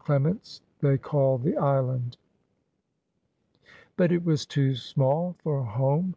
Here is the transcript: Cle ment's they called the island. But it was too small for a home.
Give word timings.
Cle 0.00 0.20
ment's 0.20 0.60
they 0.78 0.96
called 0.96 1.42
the 1.42 1.56
island. 1.56 2.18
But 3.96 4.12
it 4.12 4.24
was 4.24 4.46
too 4.46 4.76
small 4.76 5.34
for 5.42 5.58
a 5.58 5.64
home. 5.64 6.06